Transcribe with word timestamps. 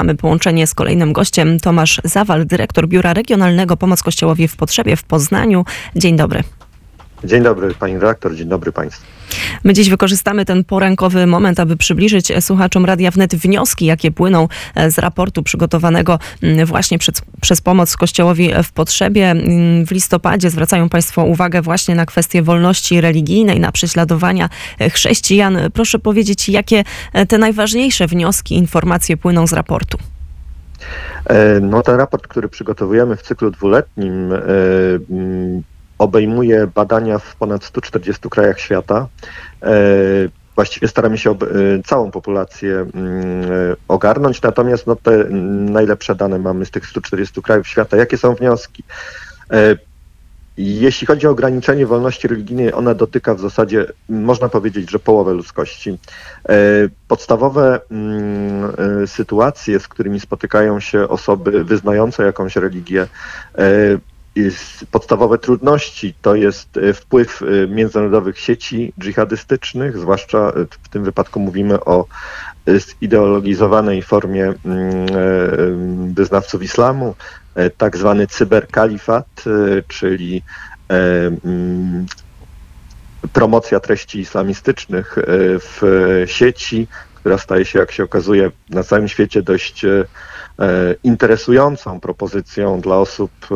Mamy 0.00 0.14
połączenie 0.14 0.66
z 0.66 0.74
kolejnym 0.74 1.12
gościem, 1.12 1.60
Tomasz 1.60 2.00
Zawal, 2.04 2.46
dyrektor 2.46 2.88
Biura 2.88 3.14
Regionalnego 3.14 3.76
Pomoc 3.76 4.02
Kościołowi 4.02 4.48
w 4.48 4.56
Potrzebie 4.56 4.96
w 4.96 5.02
Poznaniu. 5.02 5.64
Dzień 5.96 6.16
dobry. 6.16 6.42
Dzień 7.24 7.42
dobry 7.42 7.74
pani 7.74 7.94
redaktor, 7.94 8.34
dzień 8.34 8.48
dobry 8.48 8.72
państwu. 8.72 9.06
My 9.64 9.72
dziś 9.72 9.90
wykorzystamy 9.90 10.44
ten 10.44 10.64
porankowy 10.64 11.26
moment, 11.26 11.60
aby 11.60 11.76
przybliżyć 11.76 12.32
słuchaczom 12.40 12.84
Radia 12.84 13.10
Wnet 13.10 13.34
wnioski, 13.34 13.86
jakie 13.86 14.10
płyną 14.10 14.48
z 14.88 14.98
raportu 14.98 15.42
przygotowanego 15.42 16.18
mm, 16.42 16.66
właśnie 16.66 16.98
przez, 16.98 17.22
przez 17.40 17.60
pomoc 17.60 17.96
Kościołowi 17.96 18.50
w 18.64 18.72
potrzebie. 18.72 19.30
Mm, 19.30 19.86
W 19.86 19.90
listopadzie 19.90 20.50
zwracają 20.50 20.88
Państwo 20.88 21.24
uwagę 21.24 21.62
właśnie 21.62 21.94
na 21.94 22.06
kwestię 22.06 22.42
wolności 22.42 23.00
religijnej, 23.00 23.60
na 23.60 23.72
prześladowania 23.72 24.48
chrześcijan. 24.92 25.58
Proszę 25.74 25.98
powiedzieć, 25.98 26.48
jakie 26.48 26.84
te 27.28 27.38
najważniejsze 27.38 28.06
wnioski, 28.06 28.54
informacje 28.54 29.16
płyną 29.16 29.46
z 29.46 29.52
raportu? 29.52 29.98
E, 31.26 31.60
No 31.60 31.82
ten 31.82 31.96
raport, 31.96 32.26
który 32.26 32.48
przygotowujemy 32.48 33.16
w 33.16 33.22
cyklu 33.22 33.50
dwuletnim, 33.50 34.32
e, 34.32 34.38
mm, 35.10 35.62
obejmuje 36.00 36.66
badania 36.66 37.18
w 37.18 37.36
ponad 37.36 37.64
140 37.64 38.30
krajach 38.30 38.60
świata. 38.60 39.08
E, 39.62 39.70
Właściwie 40.54 40.88
staramy 40.88 41.18
się 41.18 41.30
e, 41.30 41.36
całą 41.84 42.10
populację 42.10 42.74
mm, 42.74 43.42
e, 43.42 43.76
ogarnąć, 43.88 44.42
natomiast 44.42 44.86
no, 44.86 44.96
te 44.96 45.24
najlepsze 45.70 46.14
dane 46.14 46.38
mamy 46.38 46.66
z 46.66 46.70
tych 46.70 46.86
140 46.86 47.42
krajów 47.42 47.68
świata. 47.68 47.96
Jakie 47.96 48.18
są 48.18 48.34
wnioski? 48.34 48.84
Jeśli 50.56 51.06
chodzi 51.06 51.26
o 51.26 51.30
ograniczenie 51.30 51.86
wolności 51.86 52.28
religijnej, 52.28 52.72
ona 52.72 52.94
dotyka 52.94 53.34
w 53.34 53.40
zasadzie, 53.40 53.86
można 54.08 54.48
powiedzieć, 54.48 54.90
że 54.90 54.98
połowę 54.98 55.32
ludzkości. 55.34 55.98
Podstawowe 57.08 57.80
mm, 57.90 58.72
sytuacje, 59.06 59.80
z 59.80 59.88
którymi 59.88 60.20
spotykają 60.20 60.80
się 60.80 61.08
osoby 61.08 61.64
wyznające 61.64 62.24
jakąś 62.24 62.56
religię, 62.56 63.06
podstawowe 64.90 65.38
trudności 65.38 66.14
to 66.22 66.34
jest 66.34 66.76
e, 66.76 66.92
wpływ 66.92 67.42
e, 67.42 67.66
międzynarodowych 67.66 68.38
sieci 68.38 68.92
dżihadystycznych, 69.00 69.98
zwłaszcza 69.98 70.38
e, 70.38 70.52
w 70.82 70.88
tym 70.88 71.04
wypadku 71.04 71.40
mówimy 71.40 71.84
o 71.84 72.06
zideologizowanej 73.00 74.02
formie 74.02 74.54
mm, 74.64 76.14
wyznawców 76.14 76.62
islamu, 76.62 77.14
tak 77.76 77.96
zwany 77.96 78.26
cyberkalifat, 78.26 79.44
czyli 79.88 80.42
mm, 80.88 82.06
promocja 83.32 83.80
treści 83.80 84.20
islamistycznych 84.20 85.16
w 85.60 85.82
sieci, 86.26 86.88
która 87.14 87.38
staje 87.38 87.64
się, 87.64 87.78
jak 87.78 87.92
się 87.92 88.04
okazuje, 88.04 88.50
na 88.70 88.82
całym 88.82 89.08
świecie 89.08 89.42
dość 89.42 89.86
interesującą 91.04 92.00
propozycją 92.00 92.80
dla 92.80 92.96
osób, 92.96 93.30
e, 93.50 93.54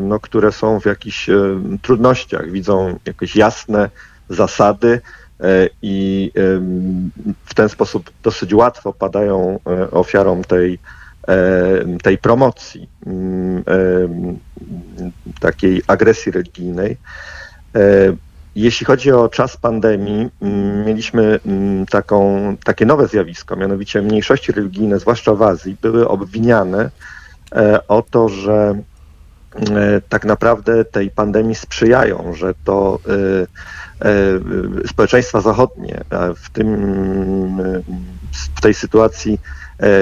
no, 0.00 0.20
które 0.20 0.52
są 0.52 0.80
w 0.80 0.86
jakichś 0.86 1.28
e, 1.28 1.34
trudnościach, 1.82 2.50
widzą 2.50 2.98
jakieś 3.04 3.36
jasne 3.36 3.90
zasady 4.28 5.00
e, 5.40 5.68
i 5.82 6.30
w 7.44 7.54
ten 7.54 7.68
sposób 7.68 8.10
dosyć 8.22 8.54
łatwo 8.54 8.92
padają 8.92 9.58
e, 9.66 9.90
ofiarą 9.90 10.42
tej, 10.42 10.78
e, 11.28 11.98
tej 12.02 12.18
promocji, 12.18 12.88
mm, 13.06 13.64
takiej 15.40 15.82
agresji 15.86 16.32
religijnej. 16.32 16.96
Jeśli 18.54 18.86
chodzi 18.86 19.12
o 19.12 19.28
czas 19.28 19.56
pandemii, 19.56 20.28
mm, 20.42 20.86
mieliśmy 20.86 21.40
mm, 21.46 21.86
taką, 21.86 22.56
takie 22.64 22.86
nowe 22.86 23.08
zjawisko, 23.08 23.56
mianowicie 23.56 24.02
mniejszości 24.02 24.52
religijne, 24.52 24.98
zwłaszcza 24.98 25.34
w 25.34 25.42
Azji, 25.42 25.76
były 25.82 26.08
obwiniane 26.08 26.90
e, 27.52 27.88
o 27.88 28.02
to, 28.02 28.28
że 28.28 28.78
e, 29.54 30.00
tak 30.08 30.24
naprawdę 30.24 30.84
tej 30.84 31.10
pandemii 31.10 31.54
sprzyjają, 31.54 32.32
że 32.34 32.54
to 32.64 32.98
e, 33.06 34.88
społeczeństwa 34.88 35.40
zachodnie, 35.40 36.00
w 36.36 36.50
tym 36.50 36.74
e, 37.60 37.82
w 38.56 38.60
tej 38.60 38.74
sytuacji 38.74 39.40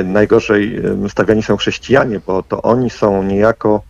najgorzej 0.04 0.82
stawiani 1.08 1.42
są 1.42 1.56
chrześcijanie, 1.56 2.20
bo 2.26 2.42
to 2.42 2.62
oni 2.62 2.90
są 2.90 3.22
niejako 3.22 3.82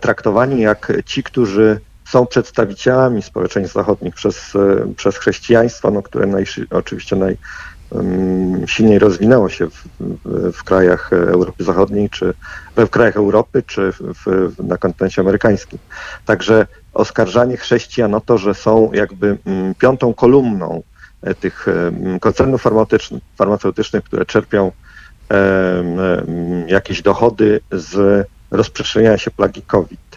traktowani 0.00 0.60
jak 0.60 0.92
ci, 1.04 1.22
którzy 1.22 1.80
są 2.10 2.26
przedstawicielami 2.26 3.22
społeczeństw 3.22 3.74
zachodnich 3.74 4.14
przez, 4.14 4.56
e, 4.56 4.94
przez 4.94 5.16
chrześcijaństwo, 5.16 5.90
no, 5.90 6.02
które 6.02 6.26
najszy, 6.26 6.66
oczywiście 6.70 7.16
najsilniej 7.16 8.98
rozwinęło 8.98 9.48
się 9.48 9.70
w, 9.70 9.84
w, 10.00 10.52
w 10.52 10.64
krajach 10.64 11.12
Europy 11.12 11.64
Zachodniej, 11.64 12.10
czy 12.10 12.34
w 12.76 12.88
krajach 12.88 13.16
Europy, 13.16 13.62
czy 13.66 13.92
w, 13.92 13.98
w, 14.26 14.64
na 14.64 14.76
kontynencie 14.76 15.22
amerykańskim. 15.22 15.78
Także 16.26 16.66
oskarżanie 16.94 17.56
chrześcijan 17.56 18.14
o 18.14 18.20
to, 18.20 18.38
że 18.38 18.54
są 18.54 18.92
jakby 18.92 19.38
mm, 19.46 19.74
piątą 19.74 20.14
kolumną 20.14 20.82
e, 21.22 21.34
tych 21.34 21.68
em, 21.68 22.20
koncernów 22.20 22.62
farmaceutycznych, 23.36 24.04
które 24.04 24.26
czerpią 24.26 24.72
jakieś 26.66 27.02
dochody 27.02 27.60
z 27.72 28.26
rozprzestrzeniania 28.50 29.18
się 29.18 29.30
plagi 29.30 29.62
COVID. 29.62 30.09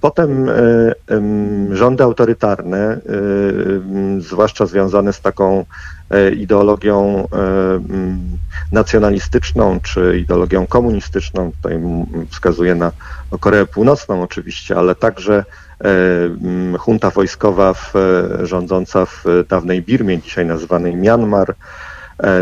Potem 0.00 0.48
e, 0.48 0.54
rządy 1.72 2.04
autorytarne, 2.04 2.78
e, 2.78 3.00
zwłaszcza 4.18 4.66
związane 4.66 5.12
z 5.12 5.20
taką 5.20 5.64
e, 6.10 6.30
ideologią 6.30 7.28
nacjonalistyczną 8.72 9.80
czy 9.80 10.18
ideologią 10.18 10.66
komunistyczną, 10.66 11.52
tutaj 11.52 11.74
m, 11.74 12.06
wskazuję 12.30 12.74
na 12.74 12.92
Koreę 13.40 13.66
Północną 13.66 14.22
oczywiście, 14.22 14.76
ale 14.76 14.94
także 14.94 15.44
junta 16.88 17.10
wojskowa 17.10 17.74
w, 17.74 17.92
rządząca 18.42 19.06
w 19.06 19.24
dawnej 19.48 19.82
Birmie, 19.82 20.18
dzisiaj 20.18 20.46
nazywanej 20.46 20.96
Myanmar, 20.96 21.54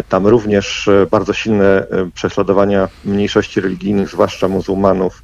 Tam 0.08 0.26
również 0.26 0.90
bardzo 1.10 1.32
silne 1.32 1.86
prześladowania 2.14 2.88
mniejszości 3.04 3.60
religijnych, 3.60 4.08
zwłaszcza 4.08 4.48
muzułmanów. 4.48 5.22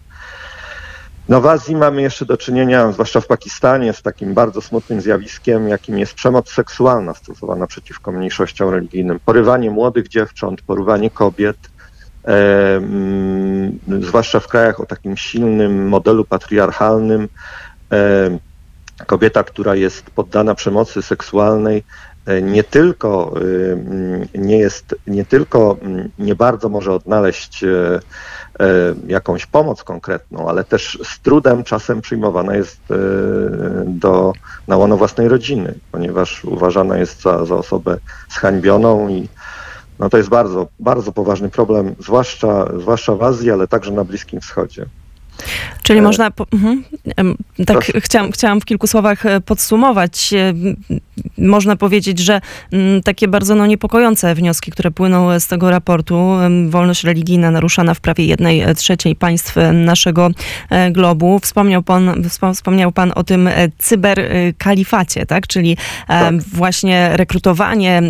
No 1.28 1.40
w 1.40 1.46
Azji 1.46 1.76
mamy 1.76 2.02
jeszcze 2.02 2.26
do 2.26 2.36
czynienia, 2.36 2.92
zwłaszcza 2.92 3.20
w 3.20 3.26
Pakistanie, 3.26 3.92
z 3.92 4.02
takim 4.02 4.34
bardzo 4.34 4.60
smutnym 4.60 5.00
zjawiskiem, 5.00 5.68
jakim 5.68 5.98
jest 5.98 6.14
przemoc 6.14 6.50
seksualna 6.50 7.14
stosowana 7.14 7.66
przeciwko 7.66 8.12
mniejszościom 8.12 8.70
religijnym. 8.70 9.20
Porywanie 9.24 9.70
młodych 9.70 10.08
dziewcząt, 10.08 10.62
porywanie 10.62 11.10
kobiet, 11.10 11.56
e, 12.28 12.80
zwłaszcza 14.00 14.40
w 14.40 14.48
krajach 14.48 14.80
o 14.80 14.86
takim 14.86 15.16
silnym 15.16 15.88
modelu 15.88 16.24
patriarchalnym. 16.24 17.28
E, 17.92 18.30
kobieta, 19.06 19.44
która 19.44 19.74
jest 19.74 20.10
poddana 20.10 20.54
przemocy 20.54 21.02
seksualnej, 21.02 21.84
e, 22.26 22.42
nie 22.42 22.64
tylko 22.64 23.34
mm, 23.36 24.28
nie 24.34 24.58
jest, 24.58 24.94
nie 25.06 25.24
tylko 25.24 25.76
nie 26.18 26.34
bardzo 26.34 26.68
może 26.68 26.92
odnaleźć 26.92 27.64
e, 27.64 28.00
e, 28.60 28.94
jakąś 29.06 29.46
pomoc 29.46 29.84
konkretną, 29.84 30.48
ale 30.48 30.64
też 30.64 30.98
z 31.04 31.20
trudem 31.20 31.64
czasem 31.64 32.00
przyjmowana 32.00 32.56
jest 32.56 32.80
e, 32.90 32.94
do, 33.86 34.32
na 34.68 34.76
łono 34.76 34.96
własnej 34.96 35.28
rodziny, 35.28 35.74
ponieważ 35.92 36.44
uważana 36.44 36.98
jest 36.98 37.22
za, 37.22 37.44
za 37.44 37.54
osobę 37.54 37.98
zhańbioną 38.30 39.08
i 39.08 39.28
no 39.98 40.08
to 40.08 40.16
jest 40.16 40.28
bardzo, 40.28 40.68
bardzo 40.80 41.12
poważny 41.12 41.48
problem, 41.48 41.94
zwłaszcza, 41.98 42.68
zwłaszcza 42.78 43.14
w 43.14 43.22
Azji, 43.22 43.50
ale 43.50 43.68
także 43.68 43.92
na 43.92 44.04
Bliskim 44.04 44.40
Wschodzie. 44.40 44.86
Czyli 45.82 45.98
E, 45.98 46.02
można. 46.02 46.30
Po, 46.30 46.46
mhm. 46.52 46.84
Tak, 47.66 47.66
proszę. 47.66 48.00
chciałam, 48.00 48.32
chciałam 48.32 48.60
w 48.60 48.64
kilku 48.64 48.86
słowach 48.86 49.26
e, 49.26 49.40
podsumować. 49.40 50.32
E, 50.32 50.52
Można 51.38 51.76
powiedzieć, 51.76 52.18
że 52.18 52.40
takie 53.04 53.28
bardzo 53.28 53.54
no, 53.54 53.66
niepokojące 53.66 54.34
wnioski, 54.34 54.70
które 54.70 54.90
płyną 54.90 55.40
z 55.40 55.46
tego 55.46 55.70
raportu, 55.70 56.30
wolność 56.68 57.04
religijna 57.04 57.50
naruszana 57.50 57.94
w 57.94 58.00
prawie 58.00 58.24
jednej 58.26 58.64
trzeciej 58.76 59.16
państw 59.16 59.54
naszego 59.72 60.30
globu. 60.90 61.38
Wspomniał 61.38 61.82
pan, 61.82 62.22
wspom- 62.22 62.54
wspomniał 62.54 62.92
pan 62.92 63.12
o 63.14 63.24
tym 63.24 63.48
cyberkalifacie, 63.78 65.26
tak? 65.26 65.46
Czyli 65.46 65.76
em, 66.08 66.40
właśnie 66.52 67.10
rekrutowanie 67.16 68.02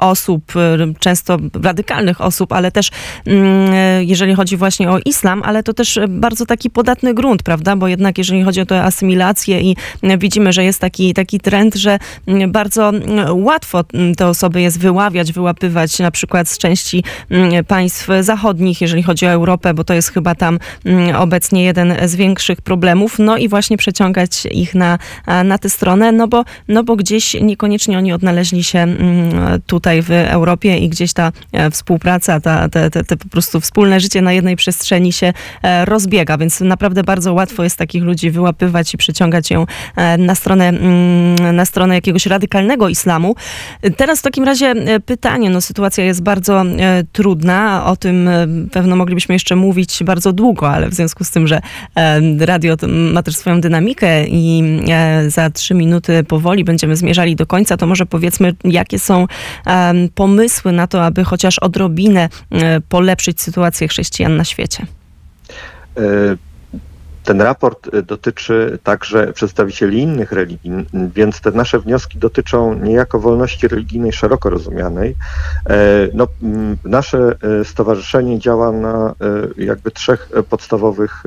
osób, 0.00 0.52
często 0.98 1.38
radykalnych 1.62 2.20
osób, 2.20 2.52
ale 2.52 2.72
też 2.72 2.90
mm, 3.26 3.74
jeżeli 4.04 4.34
chodzi 4.34 4.56
właśnie 4.56 4.90
o 4.90 4.98
islam, 5.04 5.42
ale 5.44 5.62
to 5.62 5.72
też 5.74 5.98
bardzo 6.22 6.46
taki 6.46 6.70
podatny 6.70 7.14
grunt, 7.14 7.42
prawda? 7.42 7.76
Bo 7.76 7.88
jednak 7.88 8.18
jeżeli 8.18 8.42
chodzi 8.42 8.60
o 8.60 8.66
tę 8.66 8.82
asymilację 8.82 9.60
i 9.60 9.76
widzimy, 10.18 10.52
że 10.52 10.64
jest 10.64 10.80
taki, 10.80 11.14
taki 11.14 11.40
trend, 11.40 11.74
że 11.74 11.98
bardzo 12.48 12.92
łatwo 13.32 13.84
te 14.16 14.26
osoby 14.26 14.60
jest 14.60 14.78
wyławiać, 14.78 15.32
wyłapywać 15.32 15.98
na 15.98 16.10
przykład 16.10 16.48
z 16.48 16.58
części 16.58 17.04
mm, 17.30 17.64
państw 17.64 18.08
zachodnich, 18.20 18.80
jeżeli 18.80 19.02
chodzi 19.02 19.26
o 19.26 19.30
Europę, 19.30 19.74
bo 19.74 19.84
to 19.84 19.94
jest 19.94 20.12
chyba 20.12 20.34
tam 20.34 20.58
mm, 20.84 21.16
obecnie 21.16 21.64
jeden 21.64 21.96
z 22.04 22.14
większych 22.16 22.60
problemów, 22.60 23.18
no 23.18 23.36
i 23.36 23.48
właśnie 23.48 23.76
przeciągać 23.76 24.46
ich 24.50 24.74
na, 24.74 24.98
na 25.44 25.58
tę 25.58 25.70
stronę, 25.70 26.12
no 26.12 26.28
bo, 26.28 26.44
no 26.68 26.84
bo 26.84 26.96
gdzieś 26.96 27.34
niekoniecznie 27.34 27.98
oni 27.98 28.12
odnaleźli 28.12 28.64
się 28.64 28.78
mm, 28.78 29.60
tutaj 29.66 30.02
w 30.02 30.10
Europie 30.10 30.78
i 30.78 30.88
gdzieś 30.88 31.12
ta 31.12 31.32
e, 31.52 31.70
współpraca, 31.70 32.40
ta, 32.40 32.68
te, 32.68 32.90
te, 32.90 33.04
te 33.04 33.16
po 33.16 33.28
prostu 33.28 33.60
wspólne 33.60 34.00
życie 34.00 34.22
na 34.22 34.32
jednej 34.32 34.56
przestrzeni 34.56 35.12
się 35.12 35.32
e, 35.62 35.84
rozbiega, 36.12 36.38
więc 36.38 36.60
naprawdę 36.60 37.02
bardzo 37.02 37.32
łatwo 37.32 37.64
jest 37.64 37.76
takich 37.76 38.02
ludzi 38.02 38.30
wyłapywać 38.30 38.94
i 38.94 38.98
przyciągać 38.98 39.50
ją 39.50 39.66
e, 39.96 40.18
na 40.18 40.34
stronę, 40.34 40.68
mm, 40.68 41.56
na 41.56 41.64
stronę 41.64 41.94
jakiegoś 41.94 42.26
radykalnego 42.26 42.88
islamu. 42.88 43.34
Teraz 43.96 44.18
w 44.18 44.22
takim 44.22 44.44
razie 44.44 44.66
e, 44.66 45.00
pytanie, 45.00 45.50
no 45.50 45.60
sytuacja 45.60 46.04
jest 46.04 46.22
bardzo 46.22 46.62
e, 46.62 47.04
trudna, 47.12 47.86
o 47.86 47.96
tym 47.96 48.30
pewno 48.72 48.96
moglibyśmy 48.96 49.34
jeszcze 49.34 49.56
mówić 49.56 50.04
bardzo 50.04 50.32
długo, 50.32 50.70
ale 50.70 50.88
w 50.88 50.94
związku 50.94 51.24
z 51.24 51.30
tym, 51.30 51.46
że 51.46 51.60
radio 52.38 52.76
ma 52.88 53.22
też 53.22 53.36
swoją 53.36 53.60
dynamikę 53.60 54.26
i 54.26 54.62
za 55.28 55.50
trzy 55.50 55.74
minuty 55.74 56.24
powoli 56.24 56.64
będziemy 56.64 56.96
zmierzali 56.96 57.36
do 57.36 57.46
końca, 57.46 57.76
to 57.76 57.86
może 57.86 58.06
powiedzmy, 58.06 58.54
jakie 58.64 58.98
są 58.98 59.26
pomysły 60.14 60.72
na 60.72 60.86
to, 60.86 61.04
aby 61.04 61.24
chociaż 61.24 61.58
odrobinę 61.58 62.28
polepszyć 62.88 63.40
sytuację 63.40 63.88
chrześcijan 63.88 64.36
na 64.36 64.44
świecie. 64.44 64.86
E, 65.96 66.36
Ten 67.24 67.40
raport 67.40 67.96
dotyczy 68.06 68.78
także 68.82 69.32
przedstawicieli 69.32 69.98
innych 69.98 70.32
religii, 70.32 70.86
więc 71.14 71.40
te 71.40 71.50
nasze 71.50 71.78
wnioski 71.80 72.18
dotyczą 72.18 72.74
niejako 72.74 73.18
wolności 73.18 73.68
religijnej 73.68 74.12
szeroko 74.12 74.50
rozumianej. 74.50 75.16
E, 75.70 76.08
No, 76.14 76.26
m, 76.42 76.76
nasze 76.84 77.34
e, 77.60 77.64
stowarzyszenie 77.64 78.38
działa 78.38 78.72
na 78.72 79.14
jakby 79.56 79.90
trzech 79.90 80.28
podstawowych 80.48 81.22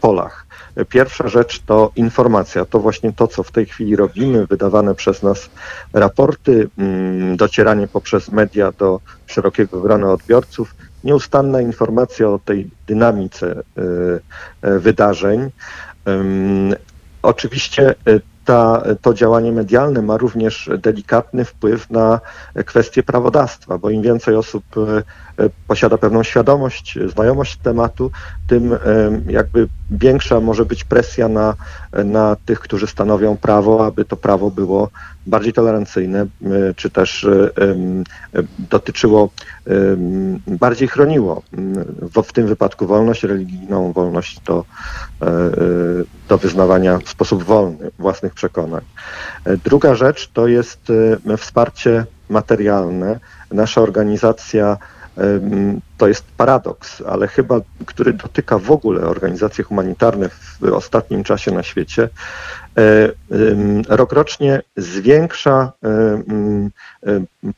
polach. 0.00 0.46
Pierwsza 0.88 1.28
rzecz 1.28 1.60
to 1.60 1.90
informacja, 1.96 2.64
to 2.64 2.78
właśnie 2.78 3.12
to, 3.12 3.28
co 3.28 3.42
w 3.42 3.50
tej 3.50 3.66
chwili 3.66 3.96
robimy, 3.96 4.46
wydawane 4.46 4.94
przez 4.94 5.22
nas 5.22 5.50
raporty, 5.92 6.68
mm, 6.78 7.36
docieranie 7.36 7.88
poprzez 7.88 8.32
media 8.32 8.72
do 8.72 9.00
szerokiego 9.26 9.80
grona 9.80 10.12
odbiorców, 10.12 10.74
nieustanna 11.04 11.60
informacja 11.60 12.28
o 12.28 12.38
tej 12.38 12.70
dynamice 12.86 13.62
y, 13.78 14.68
y, 14.68 14.78
wydarzeń. 14.78 15.50
Oczywiście 17.22 17.94
y, 18.08 18.20
ta, 18.44 18.82
to 19.02 19.14
działanie 19.14 19.52
medialne 19.52 20.02
ma 20.02 20.16
również 20.16 20.70
delikatny 20.78 21.44
wpływ 21.44 21.90
na 21.90 22.20
kwestie 22.66 23.02
prawodawstwa, 23.02 23.78
bo 23.78 23.90
im 23.90 24.02
więcej 24.02 24.36
osób 24.36 24.64
y, 24.76 25.42
y, 25.44 25.50
posiada 25.66 25.98
pewną 25.98 26.22
świadomość, 26.22 26.98
znajomość 27.06 27.56
tematu, 27.56 28.10
tym 28.46 28.72
ym, 28.72 28.78
jakby 29.28 29.68
większa 29.90 30.40
może 30.40 30.64
być 30.64 30.84
presja 30.84 31.28
na, 31.28 31.54
na 32.04 32.36
tych, 32.46 32.60
którzy 32.60 32.86
stanowią 32.86 33.36
prawo, 33.36 33.86
aby 33.86 34.04
to 34.04 34.16
prawo 34.16 34.50
było 34.50 34.88
bardziej 35.26 35.52
tolerancyjne, 35.52 36.26
czy 36.76 36.90
też 36.90 37.26
dotyczyło, 38.58 39.30
bardziej 40.46 40.88
chroniło 40.88 41.42
w, 42.22 42.32
tym 42.32 42.46
wypadku 42.46 42.86
wolność 42.86 43.22
religijną, 43.22 43.92
wolność 43.92 44.40
do, 44.40 44.64
e, 45.22 45.26
e, 45.26 45.30
do 46.28 46.38
wyznawania 46.38 46.98
w 46.98 47.08
sposób 47.08 47.42
wolny 47.42 47.90
własnych 47.98 48.31
przekonań. 48.34 48.80
E, 49.44 49.56
Druga 49.56 49.94
rzecz 49.94 50.30
to 50.32 50.46
jest 50.46 50.92
e, 51.26 51.36
wsparcie 51.36 52.04
materialne. 52.28 53.20
Nasza 53.50 53.80
organizacja 53.80 54.76
em, 55.16 55.80
to 55.98 56.08
jest 56.08 56.24
paradoks, 56.36 57.02
ale 57.06 57.28
chyba, 57.28 57.60
który 57.86 58.12
dotyka 58.12 58.58
w 58.58 58.70
ogóle 58.70 59.00
organizacje 59.00 59.64
humanitarne 59.64 60.28
w 60.28 60.62
ostatnim 60.72 61.24
czasie 61.24 61.50
na 61.52 61.62
świecie, 61.62 62.08
e, 62.78 63.12
rokrocznie 63.88 64.62
zwiększa 64.76 65.72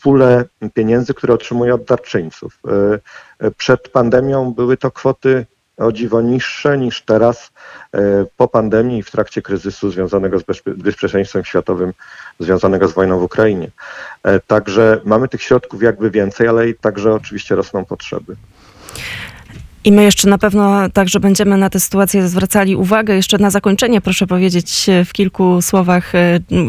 pulę 0.03 0.45
pieniędzy, 0.75 1.15
które 1.15 1.35
otrzymuje 1.35 1.75
od 1.75 1.85
darczyńców. 1.85 2.59
E, 2.69 2.99
e, 3.47 3.51
Przed 3.51 3.89
pandemią 3.89 4.53
były 4.53 4.77
to 4.77 4.91
kwoty 4.91 5.47
o 5.77 5.93
dziwo 5.93 6.23
niższe 6.23 6.79
niż 6.79 7.03
teraz 7.03 7.51
e, 7.95 7.99
po 8.37 8.49
pandemii 8.49 8.99
i 8.99 9.03
w 9.03 9.11
trakcie 9.11 9.43
kryzysu 9.43 9.91
związanego 9.91 10.39
z 10.39 10.43
bezpie- 10.43 10.75
bezpieczeństwem 10.75 11.45
światowym, 11.45 11.93
związanego 12.41 12.89
z 12.89 12.93
wojną 12.93 13.19
w 13.19 13.23
Ukrainie. 13.23 13.71
E, 14.23 14.41
Także 14.41 15.01
mamy 15.05 15.29
tych 15.29 15.43
środków 15.43 15.83
jakby 15.83 16.11
więcej, 16.11 16.49
ale 16.49 16.69
i 16.69 16.75
także 16.75 17.15
oczywiście 17.15 17.55
rosną 17.55 17.85
potrzeby. 17.85 18.37
I 19.85 19.93
my 19.93 20.03
jeszcze 20.03 20.29
na 20.29 20.39
pewno 20.39 20.91
także 20.91 21.21
będziemy 21.21 21.57
na 21.57 21.71
tę 21.71 21.81
sytuację 21.81 22.29
zwracali 22.29 22.77
uwagę. 22.77 23.15
Jeszcze 23.17 23.39
na 23.39 23.51
zakończenie 23.51 24.01
proszę 24.01 24.27
powiedzieć 24.27 24.89
e, 24.89 25.05
w 25.05 25.13
kilku 25.13 25.63
słowach, 25.63 26.13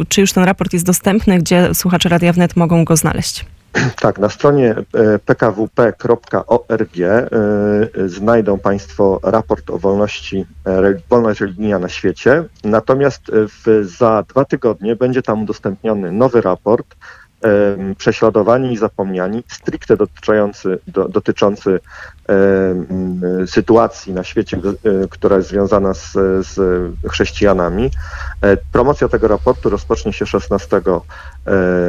czy 0.09 0.21
już 0.21 0.33
ten 0.33 0.43
raport 0.43 0.73
jest 0.73 0.85
dostępny, 0.85 1.37
gdzie 1.37 1.73
słuchacze 1.73 2.09
Radia 2.09 2.33
Wnet 2.33 2.55
mogą 2.55 2.85
go 2.85 2.95
znaleźć. 2.95 3.45
Tak, 4.01 4.19
na 4.19 4.29
stronie 4.29 4.75
e, 4.93 5.19
pkwp.org 5.19 6.97
e, 6.99 7.29
znajdą 8.05 8.59
Państwo 8.59 9.19
raport 9.23 9.69
o 9.69 9.77
wolności, 9.77 10.45
e, 10.65 10.93
wolność 11.09 11.41
religijna 11.41 11.79
na 11.79 11.89
świecie. 11.89 12.43
Natomiast 12.63 13.21
w, 13.31 13.85
za 13.97 14.23
dwa 14.29 14.45
tygodnie 14.45 14.95
będzie 14.95 15.21
tam 15.21 15.43
udostępniony 15.43 16.11
nowy 16.11 16.41
raport 16.41 16.95
Prześladowani 17.97 18.73
i 18.73 18.77
zapomniani, 18.77 19.43
stricte 19.47 19.97
dotyczący, 19.97 20.79
do, 20.87 21.09
dotyczący 21.09 21.79
sytuacji 23.45 24.13
na 24.13 24.23
świecie, 24.23 24.57
e, 24.57 25.07
która 25.07 25.37
jest 25.37 25.49
związana 25.49 25.93
z, 25.93 26.11
z 26.47 26.57
chrześcijanami. 27.09 27.91
E, 28.41 28.57
Promocja 28.71 29.07
tego 29.07 29.27
raportu 29.27 29.69
rozpocznie 29.69 30.13
się 30.13 30.25
16 30.25 30.77
e, 30.77 31.01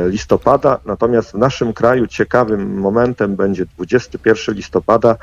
listopada, 0.08 0.79
natomiast 0.85 1.31
w 1.31 1.35
naszym 1.35 1.73
kraju 1.73 2.06
ciekawym 2.06 2.79
momentem 2.79 3.37
będzie 3.37 3.67
21 3.67 4.55
listopada, 4.55 5.17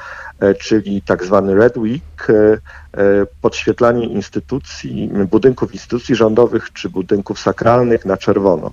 czyli 0.60 1.02
tak 1.02 1.24
zwany 1.24 1.56
Red 1.56 1.78
Week, 1.78 2.28
podświetlanie 3.42 4.06
instytucji, 4.06 5.12
budynków 5.32 5.74
instytucji 5.74 6.16
rządowych 6.16 6.74
czy 6.74 6.90
budynków 6.90 7.40
sakralnych 7.40 8.06
na 8.06 8.18
czerwono. 8.18 8.72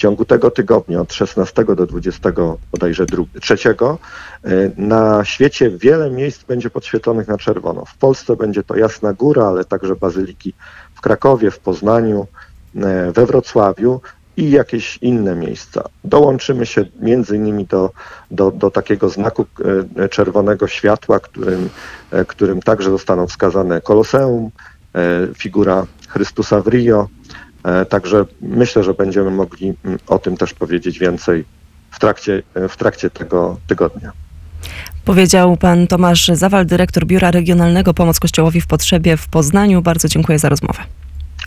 Ciągu 0.00 0.24
tego 0.24 0.50
tygodnia, 0.50 1.00
od 1.00 1.12
16 1.12 1.64
do 1.64 1.86
20 1.86 2.32
bodajże 2.72 3.06
dru- 3.06 3.40
trzeciego, 3.40 3.98
e, 4.44 4.48
na 4.76 5.24
świecie 5.24 5.70
wiele 5.70 6.10
miejsc 6.10 6.44
będzie 6.44 6.70
podświetlonych 6.70 7.28
na 7.28 7.38
czerwono. 7.38 7.84
W 7.84 7.96
Polsce 7.96 8.36
będzie 8.36 8.62
to 8.62 8.76
Jasna 8.76 9.12
Góra, 9.12 9.44
ale 9.44 9.64
także 9.64 9.96
bazyliki 9.96 10.52
w 10.94 11.00
Krakowie, 11.00 11.50
w 11.50 11.58
Poznaniu, 11.58 12.26
e, 12.76 13.12
we 13.12 13.26
Wrocławiu 13.26 14.00
i 14.36 14.50
jakieś 14.50 14.98
inne 15.02 15.34
miejsca. 15.34 15.84
Dołączymy 16.04 16.66
się 16.66 16.84
między 17.00 17.36
innymi 17.36 17.66
do, 17.66 17.90
do, 18.30 18.50
do 18.50 18.70
takiego 18.70 19.08
znaku 19.08 19.46
e, 19.96 20.08
czerwonego 20.08 20.66
światła, 20.66 21.20
którym, 21.20 21.70
którym 22.26 22.62
także 22.62 22.90
zostaną 22.90 23.26
wskazane 23.26 23.80
Koloseum, 23.80 24.50
figura 25.38 25.86
Chrystusa 26.08 26.60
w 26.60 26.66
Rio. 26.68 27.08
E, 27.64 27.84
Także 27.84 28.24
myślę, 28.40 28.84
że 28.84 28.94
będziemy 28.94 29.30
mogli 29.30 29.74
mm, 29.84 29.98
o 30.06 30.18
tym 30.18 30.36
też 30.36 30.54
powiedzieć 30.54 30.98
więcej 30.98 31.44
w 31.90 31.98
trakcie, 31.98 32.42
e, 32.54 32.68
w 32.68 32.76
trakcie 32.76 33.10
tego 33.10 33.56
tygodnia. 33.66 34.12
Powiedział 35.04 35.56
pan 35.56 35.86
Tomasz 35.86 36.28
Zawal, 36.28 36.66
dyrektor 36.66 37.06
Biura 37.06 37.30
Regionalnego 37.30 37.94
Pomoc 37.94 38.20
Kościołowi 38.20 38.60
w 38.60 38.66
Potrzebie 38.66 39.16
w 39.16 39.28
Poznaniu. 39.28 39.82
Bardzo 39.82 40.08
dziękuję 40.08 40.38
za 40.38 40.48
rozmowę. 40.48 40.82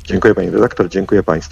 Dziękuję 0.03 0.35
pani 0.35 0.49
redaktor, 0.49 0.89
dziękuję 0.89 1.23
państwu. 1.23 1.51